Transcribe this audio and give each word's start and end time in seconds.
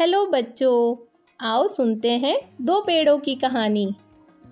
Hello 0.00 0.26
बच्चों, 0.26 1.06
आओ 1.46 1.68
सुनते 1.68 2.10
हैं 2.10 2.56
दो 2.60 2.80
पेड़ों 2.80 3.18
की 3.18 3.34
कहानी। 3.34 3.94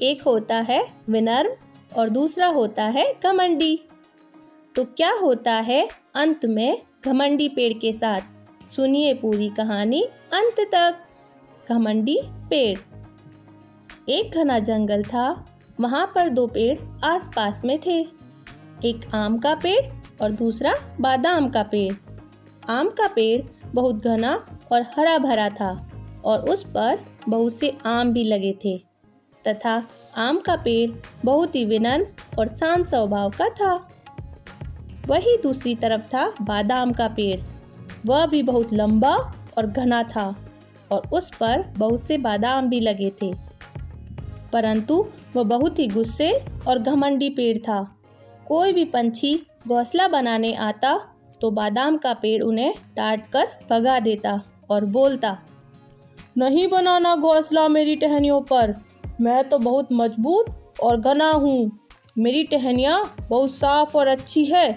एक 0.01 0.23
होता 0.23 0.57
है 0.57 0.93
विनर्म 1.09 1.51
और 1.97 2.09
दूसरा 2.09 2.47
होता 2.47 2.85
है 2.85 3.15
घमंडी। 3.23 3.81
तो 4.77 4.85
क्या 4.85 5.13
होता 5.13 5.53
है 5.53 5.89
अंत 6.15 6.47
में 6.47 6.83
घमंडी 7.05 7.49
पेड़ 7.49 7.73
के 7.79 7.93
साथ? 7.93 8.21
सुनिए 8.71 9.15
पूरी 9.15 9.49
कहानी 9.49 10.03
अंत 10.33 10.57
तक। 10.61 10.97
घमंडी 11.69 12.21
पेड़। 12.25 12.79
एक 14.09 14.31
घना 14.31 14.59
जंगल 14.59 15.03
था, 15.03 15.59
वहाँ 15.81 16.13
पर 16.15 16.29
दो 16.29 16.47
पेड़ 16.47 17.05
आसपास 17.05 17.63
में 17.65 17.79
थे। 17.87 18.07
एक 18.85 19.15
आम 19.15 19.39
का 19.39 19.55
पेड़ 19.55 19.87
और 20.23 20.31
दूसरा 20.31 20.75
बादाम 21.01 21.49
का 21.49 21.63
पेड़। 21.63 21.95
आम 22.71 22.89
का 22.89 23.09
पेड़ 23.09 23.58
बहुत 23.75 24.05
घना 24.05 24.45
और 24.73 24.83
हरा 24.97 25.19
भरा 25.19 25.49
था 25.51 25.91
और 26.25 26.49
उस 26.51 26.65
पर 26.65 26.99
बहुत 27.29 27.57
से 27.57 27.77
आम 27.87 28.13
भी 28.13 28.25
लगे 28.25 28.53
थे, 28.65 28.79
तथा 29.49 29.87
आम 30.17 30.39
का 30.39 30.57
पेड़ 30.57 30.91
बहुत 31.25 31.57
ही 31.57 31.65
विनम्र 31.65 32.07
और 32.39 32.47
शांत 32.47 32.87
स्वभाव 32.87 33.31
का 33.31 33.49
था। 33.49 33.89
वही 35.07 35.37
दूसरी 35.43 35.75
तरफ़ 35.75 36.03
था 36.03 36.33
बादाम 36.43 36.93
का 36.93 37.09
पेड़। 37.09 37.41
वह 38.07 38.27
भी 38.27 38.43
बहुत 38.43 38.73
लंबा 38.73 39.15
और 39.59 39.67
घना 39.67 40.03
था 40.03 40.37
और 40.91 41.09
उस 41.13 41.31
पर 41.31 41.65
बहुत 41.79 42.05
से 42.05 42.19
बादाम 42.19 42.69
भी 42.69 42.81
लगे 42.81 43.11
थे। 43.23 43.33
परंतु 44.53 45.07
वह 45.37 45.43
बहुत 45.43 45.79
ही 45.79 45.87
गुस्से 45.87 46.33
और 46.69 46.79
घमंडी 46.79 47.31
पेड़ 47.31 47.59
था। 47.59 47.97
कोई 48.47 48.73
भी 48.73 48.85
पंछी 48.85 49.47
घोंसला 49.69 50.09
बनाने 50.09 50.55
आता 50.55 51.01
तो 51.41 51.51
बादाम 51.51 51.97
का 51.97 52.13
पेड़ 52.13 52.43
उन्हें 52.43 52.75
डांट 52.97 53.27
कर 53.27 53.49
भगा 53.71 53.99
देता 54.01 54.41
और 54.71 54.85
बोलता, 54.87 55.37
नहीं 56.39 56.67
बनाना 56.69 57.15
घोंसला 57.17 57.67
मेरी 57.69 57.97
टहनियों 57.97 58.41
पर। 58.43 58.75
मैं 59.21 59.49
तो 59.49 59.59
बहुत 59.59 59.93
मज़बूत 59.93 60.79
और 60.83 61.01
घना 61.01 61.31
हूँ। 61.33 61.71
मेरी 62.19 62.43
टहनियाँ 62.45 63.15
बहुत 63.21 63.51
साफ़ 63.51 63.97
और 63.97 64.07
अच्छी 64.07 64.45
है। 64.45 64.71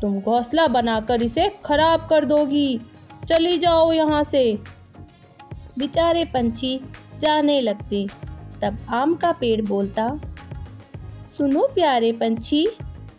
तुम 0.00 0.20
घोंसला 0.20 0.66
बनाकर 0.66 1.22
इसे 1.22 1.48
खराब 1.64 2.06
कर 2.10 2.24
दोगी। 2.24 2.80
चली 3.28 3.58
जाओ 3.58 3.92
यहाँ 3.92 4.22
से। 4.24 4.42
बेचारे 5.78 6.24
पंछी 6.24 6.78
जाने 7.20 7.60
लगते। 7.60 8.06
तब 8.62 8.76
आम 8.90 9.14
का 9.14 9.32
पेड़ 9.32 9.60
बोलता, 9.62 10.08
सुनो 11.32 11.66
प्यारे 11.74 12.12
पंछी, 12.12 12.66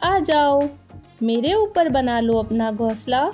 आ 0.03 0.17
जाओ। 0.19 0.61
मेरे 1.23 1.53
ऊपर 1.53 1.89
बना 1.89 2.19
लो 2.19 2.37
अपना 2.37 2.71
घोंसला। 2.71 3.31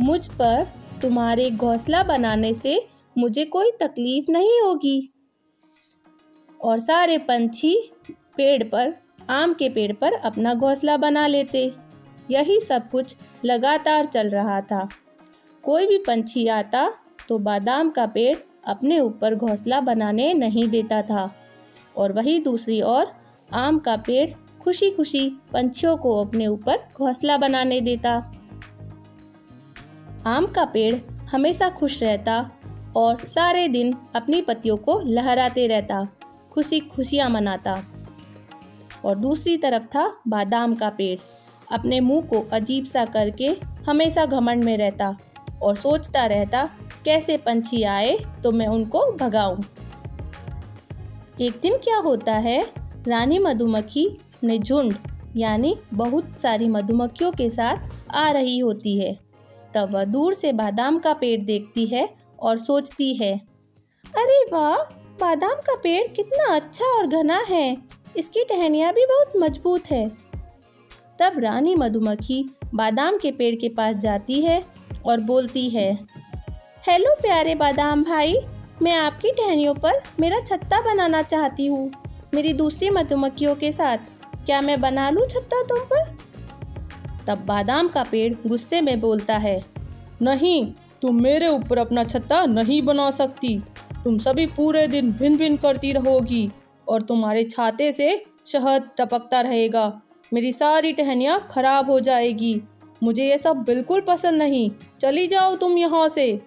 मुझ 0.00 0.26
पर 0.26 0.66
तुम्हारे 1.02 1.50
घोंसला 1.50 2.02
बनाने 2.02 2.54
से 2.54 2.88
मुझे 3.18 3.44
कोई 3.44 3.70
तकलीफ़ 3.70 4.30
नहीं 4.30 4.60
होगी। 4.60 5.12
और 6.62 6.78
सारे 6.78 7.18
पंछी 7.18 7.92
पेड़ 8.10 8.64
पर, 8.64 8.94
आम 9.30 9.54
के 9.54 9.68
पेड़ 9.68 9.92
पर 9.92 10.12
अपना 10.12 10.54
घोंसला 10.54 10.96
बना 10.96 11.26
लेते। 11.26 11.72
यही 12.30 12.60
सब 12.60 12.90
कुछ 12.90 13.16
लगातार 13.44 14.04
चल 14.04 14.30
रहा 14.30 14.60
था। 14.60 14.88
कोई 15.62 15.86
भी 15.86 15.98
पंछी 15.98 16.46
आता 16.48 16.90
तो 17.28 17.38
बादाम 17.38 17.90
का 17.90 18.06
पेड़ 18.06 18.36
अपने 18.66 19.00
ऊपर 19.00 19.34
घोंसला 19.34 19.80
बनाने 19.80 20.34
नहीं 20.34 20.68
देता 20.68 21.02
था। 21.02 21.34
और 21.96 22.12
वही 22.12 22.38
दूसरी 22.38 22.82
ओर 22.82 23.06
आम 23.52 23.78
का 23.78 23.96
पेड़ 23.96 24.30
खुशी 24.62 24.90
खुशी 24.90 25.28
पंछियों 25.52 25.96
को 25.96 26.24
अपने 26.24 26.46
ऊपर 26.46 26.78
घोंसला 26.96 27.36
बनाने 27.36 27.80
देता। 27.80 28.32
आम 30.26 30.46
का 30.46 30.64
पेड़ 30.64 30.94
हमेशा 31.26 31.68
खुश 31.68 32.02
रहता 32.02 32.50
और 32.96 33.18
सारे 33.18 33.68
दिन 33.68 33.94
अपनी 34.14 34.42
पत्तियों 34.42 34.76
को 34.76 35.00
लहराते 35.00 35.66
रहता 35.66 36.08
खुशी 36.52 36.80
खुशियाँ 36.80 37.28
मनाता। 37.30 37.82
और 39.04 39.18
दूसरी 39.18 39.56
तरफ़ 39.56 39.84
था 39.84 40.20
बादाम 40.28 40.74
का 40.74 40.88
पेड़। 40.88 41.18
अपने 41.74 42.00
मुँह 42.00 42.22
को 42.22 42.40
अजीब 42.52 42.84
सा 42.84 43.04
करके 43.04 43.56
हमेशा 43.86 44.26
घमंड 44.26 44.64
में 44.64 44.76
रहता 44.76 45.16
और 45.62 45.76
सोचता 45.76 46.26
रहता, 46.26 46.70
कैसे 47.04 47.36
पंछी 47.36 47.82
आए 47.82 48.16
तो 48.42 48.52
मैं 48.52 48.66
उनको 48.66 49.12
भगाऊं। 49.12 49.62
एक 51.40 51.58
दिन 51.62 51.76
क्या 51.76 51.98
होता 51.98 52.34
है? 52.34 52.62
रानी 53.08 53.38
मधुमक्खी 53.38 54.06
अपने 54.38 54.58
झुंड, 54.58 54.94
यानी 55.36 55.74
बहुत 55.94 56.26
सारी 56.42 56.68
मधुमक्खियों 56.68 57.30
के 57.32 57.48
साथ 57.50 57.76
आ 58.10 58.30
रही 58.30 58.58
होती 58.58 58.98
है। 58.98 59.12
तब 59.74 59.94
वह 59.94 60.04
दूर 60.04 60.34
से 60.34 60.52
बादाम 60.52 60.98
का 60.98 61.12
पेड़ 61.12 61.40
देखती 61.40 61.86
है 61.86 62.08
और 62.38 62.58
सोचती 62.58 63.12
है, 63.14 63.32
अरे 64.14 64.44
वाह, 64.44 64.76
बादाम 65.20 65.54
का 65.60 65.74
पेड़ 65.82 66.06
कितना 66.06 66.54
अच्छा 66.54 66.86
और 66.98 67.06
घना 67.08 67.38
है। 67.48 67.76
इसकी 68.16 68.44
टहनियाँ 68.44 68.92
भी 68.94 69.06
बहुत 69.06 69.32
मज़बूत 69.36 69.90
है। 69.90 70.08
तब 71.18 71.38
रानी 71.38 71.74
मधुमक्खी 71.74 72.42
बादाम 72.74 73.16
के 73.18 73.30
पेड़ 73.32 73.54
के 73.54 73.68
पास 73.70 73.96
जाती 73.96 74.40
है 74.40 74.62
और 75.06 75.20
बोलती 75.22 75.68
है, 75.70 75.92
हेलो 76.84 77.14
प्यारे 77.22 77.54
बादाम 77.54 78.04
भाई, 78.04 78.36
मैं 78.82 78.94
आपकी 78.94 79.30
टहनियों 79.32 79.74
पर 79.74 80.00
मेरा 80.20 80.40
छत्ता 80.40 80.80
बनाना 80.82 81.22
चाहती 81.24 81.66
हूँ। 81.66 81.90
मेरी 82.34 82.52
दूसरी 82.52 82.90
मधुमक्खियों 82.90 83.54
के 83.54 83.72
साथ 83.72 83.98
क्या 84.48 84.60
मैं 84.60 84.80
बना 84.80 85.10
लूँ 85.10 85.26
छत्ता 85.26 85.62
तुम 85.62 85.78
पर? 85.78 86.16
तब 87.26 87.44
बादाम 87.46 87.88
का 87.88 88.02
पेड़ 88.02 88.48
गुस्से 88.48 88.80
में 88.80 89.00
बोलता 89.00 89.36
है, 89.36 89.60
नहीं, 90.22 90.72
तुम 91.02 91.20
मेरे 91.22 91.48
ऊपर 91.48 91.78
अपना 91.78 92.04
छत्ता 92.04 92.44
नहीं 92.46 92.80
बना 92.82 93.10
सकती। 93.10 93.58
तुम 94.04 94.18
सभी 94.18 94.46
पूरे 94.46 94.86
दिन 94.88 95.12
भिन 95.12 95.36
भिन 95.36 95.56
करती 95.56 95.92
रहोगी 95.92 96.50
और 96.88 97.02
तुम्हारे 97.02 97.44
छाते 97.44 97.92
से 97.92 98.24
शहद 98.46 98.88
टपकता 98.98 99.40
रहेगा। 99.40 100.00
मेरी 100.32 100.52
सारी 100.52 100.92
टहनियाँ 100.92 101.48
खराब 101.50 101.90
हो 101.90 102.00
जाएगी। 102.00 102.60
मुझे 103.02 103.24
ये 103.24 103.38
सब 103.38 103.56
बिल्कुल 103.56 104.00
पसंद 104.00 104.38
नहीं। 104.38 104.70
चली 105.00 105.26
जाओ 105.26 105.56
तुम 105.56 105.78
यहाँ 105.78 106.08
से। 106.08 106.40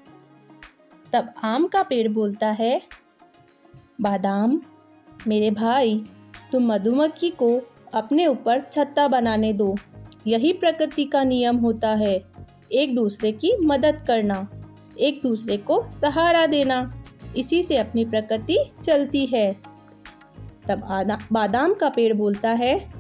तब 1.13 1.33
आम 1.44 1.68
का 1.68 1.83
पेड़ 1.83 2.07
बोलता 2.07 2.47
है, 2.50 2.81
बादाम, 4.01 4.62
मेरे 5.28 5.51
भाई, 5.51 6.03
तुम 6.51 6.72
मधुमक्खी 6.73 7.29
को 7.29 7.59
अपने 7.94 8.28
ऊपर 8.28 8.62
छत्ता 8.62 9.07
बनाने 9.07 9.53
दो। 9.53 9.75
यही 10.28 10.53
प्रकृति 10.53 11.06
का 11.06 11.24
नियम 11.24 11.57
होता 11.57 11.90
है, 11.90 12.22
एक 12.72 12.96
दूसरे 12.96 13.31
की 13.31 13.57
मदद 13.57 14.02
करना, 14.07 14.47
एक 15.00 15.19
दूसरे 15.24 15.57
को 15.57 15.84
सहारा 16.01 16.46
देना। 16.46 17.03
इसी 17.38 17.63
से 17.63 17.78
अपनी 17.78 18.06
प्रकृति 18.06 18.57
चलती 18.84 19.25
है। 19.25 19.56
तब 20.68 20.81
आदा, 20.90 21.19
बादाम 21.34 21.74
का 21.74 21.90
पेड़ 21.90 22.13
बोलता 22.13 22.50
है, 22.50 22.91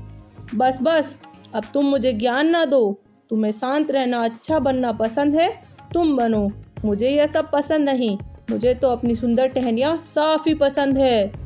बस 0.55 0.79
बस, 0.81 1.17
अब 1.55 1.63
तुम 1.73 1.85
मुझे 1.85 2.13
ज्ञान 2.13 2.47
ना 2.47 2.65
दो। 2.65 3.01
तुम्हें 3.29 3.51
शांत 3.51 3.91
रहना 3.91 4.23
अच्छा 4.23 4.59
बनना 4.59 4.91
पसंद 4.91 5.35
है। 5.35 5.61
तुम 5.93 6.17
बनो। 6.17 6.49
मुझे 6.85 7.09
यह 7.09 7.27
सब 7.27 7.51
पसंद 7.51 7.89
नहीं। 7.89 8.17
मुझे 8.49 8.73
तो 8.73 8.87
अपनी 8.87 9.15
सुंदर 9.15 9.47
टहनियाँ 9.47 10.03
साफ़ 10.05 10.49
ही 10.49 10.55
पसंद 10.55 10.97
है। 10.97 11.40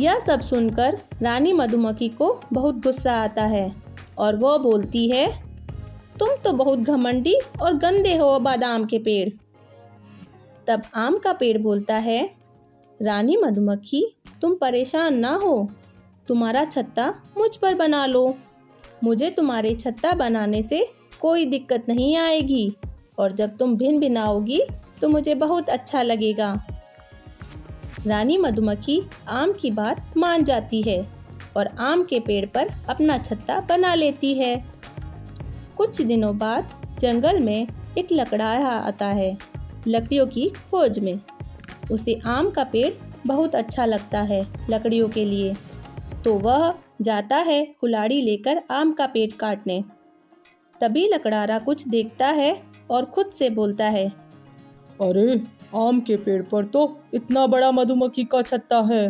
यह 0.00 0.18
सब 0.18 0.40
सुनकर 0.40 0.98
रानी 1.22 1.52
मधुमक्खी 1.52 2.08
को 2.08 2.28
बहुत 2.52 2.76
गुस्सा 2.82 3.14
आता 3.14 3.44
है 3.44 3.70
और 4.18 4.36
वह 4.36 4.56
बोलती 4.58 5.08
है, 5.10 5.26
तुम 6.18 6.28
तो 6.44 6.52
बहुत 6.52 6.78
घमंडी 6.78 7.34
और 7.62 7.74
गंदे 7.74 8.16
हो 8.16 8.38
बादाम 8.38 8.84
के 8.84 8.98
पेड़। 8.98 9.28
तब 10.66 10.82
आम 10.94 11.18
का 11.18 11.32
पेड़ 11.32 11.56
बोलता 11.58 11.96
है, 11.96 12.22
रानी 13.00 13.36
मधुमक्खी, 13.36 14.04
तुम 14.42 14.54
परेशान 14.54 15.18
ना 15.18 15.34
हो। 15.34 15.68
तुम्हारा 16.28 16.64
छत्ता 16.64 17.12
मुझ 17.38 17.56
पर 17.56 17.74
बना 17.74 18.04
लो। 18.06 18.34
मुझे 19.04 19.30
तुम्हारे 19.30 19.74
छत्ता 19.74 20.12
बनाने 20.12 20.62
से 20.62 20.86
कोई 21.20 21.44
दिक्कत 21.46 21.84
नहीं 21.88 22.16
आएगी। 22.16 22.72
और 23.18 23.32
जब 23.32 23.56
तुम 23.56 23.76
भिन 23.76 23.98
भिनाओगी 24.00 24.60
तो 25.00 25.08
मुझे 25.08 25.34
बहुत 25.36 25.70
अच्छा 25.70 26.02
लगेगा। 26.02 26.54
रानी 28.06 28.36
मधुमक्खी 28.38 29.00
आम 29.28 29.52
की 29.52 29.70
बात 29.70 30.16
मान 30.16 30.44
जाती 30.44 30.80
है 30.82 31.06
और 31.56 31.66
आम 31.80 32.04
के 32.04 32.20
पेड़ 32.20 32.44
पर 32.46 32.70
अपना 32.88 33.18
छत्ता 33.18 33.60
बना 33.60 33.94
लेती 33.94 34.32
है। 34.34 34.54
कुछ 35.76 36.00
दिनों 36.02 36.36
बाद 36.38 36.70
जंगल 37.00 37.40
में 37.40 37.66
एक 37.98 38.12
लकड़ाया 38.12 38.68
आता 38.68 39.06
है, 39.06 39.36
लकड़ियों 39.88 40.26
की 40.26 40.48
खोज 40.70 40.98
में। 40.98 41.18
उसे 41.90 42.18
आम 42.26 42.50
का 42.50 42.64
पेड़ 42.64 42.92
बहुत 43.26 43.54
अच्छा 43.54 43.84
लगता 43.84 44.20
है 44.22 44.46
लकड़ियों 44.70 45.08
के 45.08 45.24
लिए। 45.24 45.54
तो 46.24 46.34
वह 46.38 46.72
जाता 47.02 47.36
है 47.38 47.64
कुलाड़ी 47.80 48.20
लेकर 48.22 48.62
आम 48.70 48.92
का 48.92 49.06
पेड़ 49.06 49.30
काटने। 49.32 49.82
तभी 50.80 51.08
लकड़ारा 51.08 51.58
कुछ 51.58 51.86
देखता 51.88 52.26
है 52.28 52.60
और 52.90 53.04
खुद 53.04 53.30
से 53.30 53.50
बोलता 53.50 53.84
है, 53.86 54.08
अरे 55.00 55.36
आम 55.72 56.00
के 56.00 56.16
पेड़ 56.16 56.42
पर 56.42 56.64
तो 56.66 56.82
इतना 57.14 57.46
बड़ा 57.46 57.70
मधुमक्खी 57.70 58.24
का 58.24 58.42
छत्ता 58.42 58.80
है। 58.82 59.04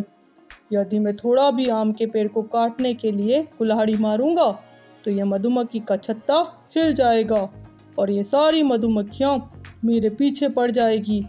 यदि 0.73 0.99
मैं 0.99 1.15
थोड़ा 1.17 1.49
भी 1.51 1.67
आम 1.69 1.91
के 1.91 2.05
पेड़ 2.05 2.27
को 2.27 2.41
काटने 2.49 2.93
के 2.93 3.11
लिए 3.11 3.41
कुल्हाड़ी 3.57 3.95
मारूँगा 3.97 4.51
तो 5.03 5.11
यह 5.11 5.25
मधुमक्खी 5.25 5.79
का 5.79 5.95
छत्ता 5.97 6.37
हिल 6.75 6.93
जाएगा 6.93 7.47
और 7.99 8.11
ये 8.11 8.23
सारी 8.23 8.63
मधुमक्खियाँ 8.63 9.37
मेरे 9.85 10.09
पीछे 10.09 10.49
पड़ 10.49 10.69
जाएगी 10.71 11.23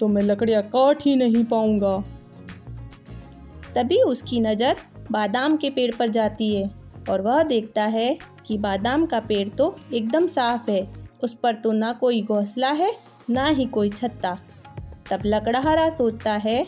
तो 0.00 0.08
मैं 0.08 0.22
लकड़ियाँ 0.22 0.62
काट 0.64 1.02
ही 1.02 1.14
नहीं 1.16 1.44
पाऊँगा। 1.44 1.98
तभी 3.74 4.00
उसकी 4.02 4.40
नज़र 4.40 4.76
बादाम 5.12 5.56
के 5.56 5.70
पेड़ 5.70 5.94
पर 5.96 6.08
जाती 6.08 6.54
है 6.54 6.70
और 7.10 7.20
वह 7.20 7.42
देखता 7.42 7.84
है 7.84 8.18
कि 8.46 8.58
बादाम 8.58 9.06
का 9.06 9.20
पेड़ 9.20 9.48
तो 9.48 9.74
एकदम 9.94 10.26
साफ़ 10.26 10.70
है। 10.70 10.86
उस 11.22 11.34
पर 11.34 11.54
तो 11.54 11.72
ना 11.72 11.92
कोई 11.92 12.22
घोंसला 12.22 12.70
है, 12.70 12.92
ना 13.30 13.46
ही 13.46 13.64
कोई 13.66 13.90
छत्ता। 13.90 14.38
तब 15.10 15.22
लकड़हारा 15.26 15.88
सोचता 15.90 16.32
है 16.36 16.62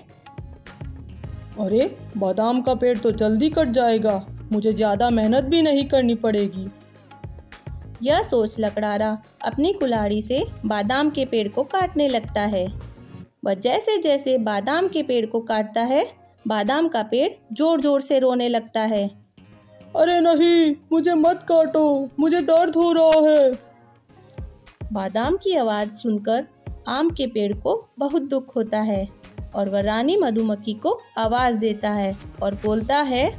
अरे 1.61 1.87
बादाम 2.17 2.61
का 2.63 2.75
पेड़ 2.75 2.97
तो 2.99 3.11
जल्दी 3.13 3.49
कट 3.51 3.69
जाएगा। 3.71 4.15
मुझे 4.53 4.73
ज़्यादा 4.73 5.09
मेहनत 5.11 5.45
भी 5.45 5.63
नहीं 5.63 5.85
करनी 5.89 6.15
पड़ेगी। 6.17 6.67
यह 8.03 8.23
सोच 8.23 8.55
लकड़ारा 8.59 9.17
अपनी 9.45 9.73
कुल्हाड़ी 9.73 10.21
से 10.23 10.45
बादाम 10.67 11.11
के 11.11 11.25
पेड़ 11.25 11.49
को 11.49 11.63
काटने 11.65 12.09
लगता 12.09 12.43
है। 12.47 12.67
वह 13.45 13.55
जैसे 13.57 13.97
जैसे 13.99 14.37
बादाम 14.41 14.89
के 14.89 15.03
पेड़ 15.03 15.25
को 15.27 15.41
काटता 15.43 15.83
है 15.85 16.07
बादाम 16.45 16.89
का 16.89 17.03
पेड़ 17.03 17.31
ज़ोर 17.53 17.81
ज़ोर 17.81 18.01
से 18.01 18.19
रोने 18.19 18.49
लगता 18.49 18.83
है। 18.85 19.07
अरे 19.97 20.21
नहीं 20.21 20.75
मुझे 20.93 21.15
मत 21.17 21.45
काटो 21.49 22.09
मुझे 22.21 22.41
दर्द 22.43 22.77
हो 22.77 22.93
रहा 22.93 23.21
है। 23.23 23.53
बादाम 24.93 25.37
की 25.37 25.55
आवाज़ 25.57 25.93
सुनकर 25.95 26.47
आम 26.91 27.11
के 27.11 27.27
पेड़ 27.27 27.53
को 27.53 27.89
बहुत 27.99 28.23
दुख 28.23 28.57
होता 28.57 28.81
है 28.81 29.09
और 29.55 29.69
वह 29.69 29.81
रानी 29.81 30.17
मधुमक्खी 30.17 30.75
को 30.75 31.01
आवाज़ 31.19 31.57
देता 31.57 31.91
है 31.91 32.17
और 32.43 32.55
बोलता 32.55 32.97
है, 32.97 33.39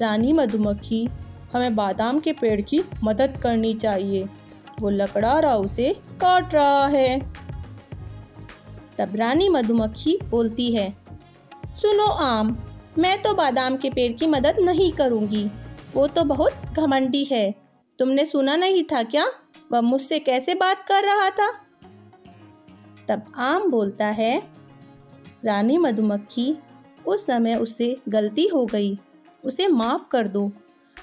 रानी 0.00 0.32
मधुमक्खी, 0.32 1.08
हमें 1.52 1.76
बादाम 1.76 2.20
के 2.20 2.32
पेड़ 2.32 2.60
की 2.60 2.80
मदद 3.04 3.40
करनी 3.42 3.74
चाहिए। 3.74 4.28
वो 4.80 4.90
लकड़ा 4.90 5.38
रहा 5.38 5.56
उसे 5.56 5.92
काट 5.92 6.54
रहा 6.54 6.86
है। 6.86 7.20
तब 8.98 9.16
रानी 9.16 9.48
मधुमक्खी 9.48 10.18
बोलती 10.24 10.76
है, 10.76 10.94
सुनो 11.82 12.06
आम, 12.06 12.58
मैं 12.98 13.22
तो 13.22 13.34
बादाम 13.34 13.76
के 13.76 13.90
पेड़ 13.90 14.12
की 14.12 14.26
मदद 14.26 14.56
नहीं 14.60 14.92
करूँगी। 14.92 15.50
वो 15.94 16.06
तो 16.06 16.24
बहुत 16.24 16.52
घमंडी 16.76 17.24
है। 17.24 17.54
तुमने 17.98 18.24
सुना 18.24 18.56
नहीं 18.56 18.84
था 18.84 19.02
क्या? 19.02 19.26
वह 19.72 19.80
मुझसे 19.80 20.18
कैसे 20.18 20.54
बात 20.54 20.84
कर 20.88 21.02
रहा 21.02 21.30
था? 21.30 21.63
तब 23.08 23.32
आम 23.36 23.70
बोलता 23.70 24.06
है, 24.06 24.42
रानी 25.44 25.78
मधुमक्खी, 25.78 26.56
उस 27.06 27.26
समय 27.26 27.54
उससे 27.54 27.96
गलती 28.08 28.46
हो 28.48 28.64
गई, 28.66 28.96
उसे 29.44 29.68
माफ़ 29.68 30.08
कर 30.10 30.28
दो। 30.28 30.50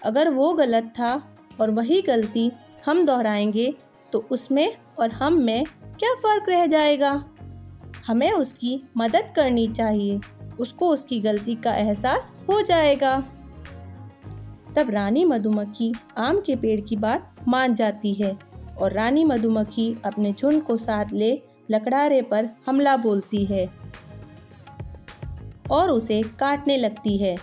अगर 0.06 0.30
वो 0.30 0.54
गलत 0.54 0.84
था 0.84 1.14
और 1.62 1.72
वही 1.72 2.02
गलती 2.02 2.52
हम 2.86 3.06
दोहराएँगे 3.06 3.74
तो 4.14 4.26
उसमें 4.32 4.76
और 5.00 5.12
हम 5.12 5.34
में 5.34 5.64
क्या 6.00 6.14
फ़र्क 6.16 6.50
रह 6.50 6.66
जाएगा? 6.68 7.12
हमें 8.08 8.32
उसकी 8.32 8.82
मदद 8.98 9.34
करनी 9.36 9.68
चाहिए, 9.68 10.20
उसको 10.60 10.90
उसकी 10.90 11.20
गलती 11.20 11.56
का 11.56 11.76
एहसास 11.76 12.32
हो 12.50 12.62
जाएगा। 12.62 13.20
तब 14.76 14.90
रानी 14.90 15.26
मधुमक्खी 15.26 15.94
आम 16.18 16.42
के 16.42 16.56
पेड़ 16.56 16.80
की 16.82 16.96
बात 16.96 17.36
मान 17.48 17.74
जाती 17.76 18.14
है 18.14 18.38
और 18.80 18.94
रानी 18.94 19.24
मधुमक्खी 19.26 19.96
अपने 20.06 20.34
झुंड 20.34 20.62
को 20.64 20.78
साथ 20.78 21.06
ले 21.14 21.42
लकड़ारे 21.70 22.22
पर 22.22 22.50
हमला 22.66 22.96
बोलती 22.98 23.44
है 23.46 23.66
और 25.72 25.90
उसे 25.90 26.22
काटने 26.40 26.78
लगती 26.78 27.18
है। 27.18 27.36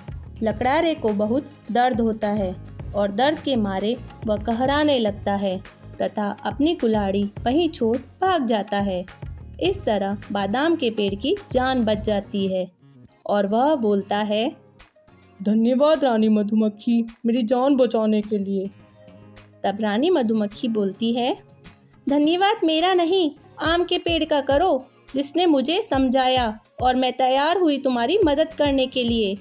लकड़ारे 0.42 0.94
को 0.94 1.12
बहुत 1.14 1.50
दर्द 1.72 2.00
होता 2.00 2.28
है 2.28 2.54
और 2.94 3.10
दर्द 3.10 3.38
के 3.38 3.56
मारे 3.56 3.96
वह 4.26 4.36
कहराने 4.36 4.98
लगता 4.98 5.34
है 5.36 5.56
तथा 6.02 6.28
अपनी 6.44 6.74
कुल्हाड़ी 6.74 7.24
वहीं 7.44 7.68
छोड़ 7.68 7.96
भाग 7.96 8.46
जाता 8.46 8.78
है। 8.80 9.04
इस 9.60 9.80
तरह 9.82 10.16
बादाम 10.32 10.76
के 10.76 10.90
पेड़ 10.90 11.14
की 11.14 11.34
जान 11.52 11.84
बच 11.84 12.04
जाती 12.04 12.46
है 12.48 12.66
और 13.26 13.46
वह 13.46 13.74
बोलता 13.76 14.18
है 14.18 14.50
धन्यवाद 15.40 16.04
रानी 16.04 16.28
मधुमक्खी 16.28 17.02
मेरी 17.26 17.42
जान 17.42 17.76
बचाने 17.76 18.20
के 18.22 18.38
लिए। 18.38 18.70
तब 19.64 19.80
रानी 19.80 20.10
मधुमक्खी 20.10 20.68
बोलती 20.68 21.12
है 21.12 21.36
धन्यवाद 22.08 22.60
मेरा 22.64 22.94
नहीं 22.94 23.30
आम 23.62 23.84
के 23.84 23.98
पेड़ 23.98 24.24
का 24.24 24.40
करो, 24.40 24.86
जिसने 25.14 25.46
मुझे 25.46 25.82
समझाया 25.82 26.60
और 26.82 26.96
मैं 26.96 27.12
तैयार 27.12 27.58
हुई 27.58 27.78
तुम्हारी 27.78 28.18
मदद 28.24 28.54
करने 28.54 28.86
के 28.86 29.04
लिए। 29.04 29.38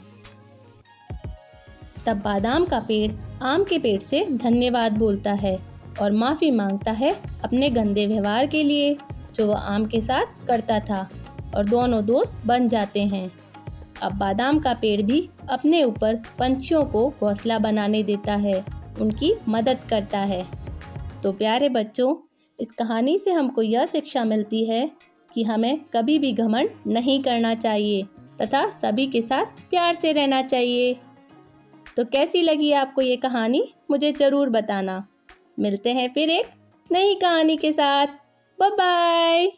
तब 2.06 2.18
बादाम 2.18 2.66
का 2.66 2.80
पेड़ 2.80 3.12
आम 3.44 3.64
के 3.64 3.80
पेड़ 3.80 4.02
से 4.02 4.26
धन्यवाद 4.26 4.98
बोलता 4.98 5.32
है 5.32 5.60
और 6.02 6.12
माफ़ी 6.12 6.52
माँगता 6.52 6.92
है 6.92 7.16
अपने 7.44 7.70
गंदे 7.70 8.08
व्यवहार 8.08 8.48
के 8.48 8.64
लिए, 8.64 8.98
जो 9.36 9.48
वह 9.48 9.58
आम 9.58 9.86
के 9.86 10.02
साथ 10.02 10.48
करता 10.48 10.80
था, 10.80 11.10
और 11.56 11.66
दोनों 11.66 12.06
दोस्त 12.06 12.42
बन 12.46 12.68
जाते 12.68 13.02
हैं। 13.02 13.32
अब 14.02 14.14
बादाम 14.14 14.60
का 14.60 14.74
पेड़ 14.74 15.02
भी 15.02 15.30
अपने 15.50 15.84
ऊपर 15.84 16.16
पंछियों 16.16 16.86
को 16.86 17.10
घोंसला 17.10 17.60
बनाने 17.60 18.04
देता 18.04 18.34
है, 18.34 18.66
उनकी 19.02 19.34
मदद 19.50 19.80
करता 19.90 20.20
है। 20.20 20.46
तो 21.24 21.32
प्यारे 21.32 21.70
बच्चों 21.70 22.27
इस 22.60 22.72
कहानी 22.72 23.18
से 23.18 23.32
हमको 23.32 23.62
यह 23.62 23.86
शिक्षा 23.86 24.24
मिलती 24.24 24.64
है 24.66 24.92
कि 25.34 25.44
हमें 25.44 25.80
कभी 25.94 26.20
भी 26.20 26.32
घमंड 26.34 26.70
नहीं 26.88 27.22
करना 27.24 27.54
चाहिए 27.56 28.04
तथा 28.42 28.66
सभी 28.70 29.08
के 29.08 29.22
साथ 29.22 29.46
प्यार 29.70 29.94
से 29.94 30.12
रहना 30.12 30.42
चाहिए। 30.42 30.94
तो 31.98 32.06
कैसी 32.06 32.42
लगी 32.42 32.72
आपको 32.72 33.02
ये 33.02 33.16
कहानी? 33.16 33.64
मुझे 33.92 34.12
ज़रूर 34.12 34.50
बताना। 34.50 35.08
मिलते 35.60 35.94
हैं 35.94 36.12
फिर 36.14 36.30
एक 36.30 36.46
नई 36.92 37.16
कहानी 37.16 37.58
के 37.58 37.72
साथ। 37.72 38.08
Bye 38.60 38.70
bye 38.70 39.52